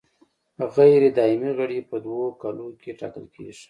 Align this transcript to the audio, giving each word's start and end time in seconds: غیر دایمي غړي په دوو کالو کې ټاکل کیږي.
غیر 0.75 1.01
دایمي 1.17 1.51
غړي 1.57 1.79
په 1.89 1.95
دوو 2.05 2.25
کالو 2.41 2.67
کې 2.81 2.91
ټاکل 2.99 3.25
کیږي. 3.33 3.59